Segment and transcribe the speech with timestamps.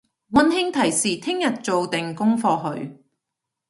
[0.31, 2.99] 溫馨提示聽日做定功課去！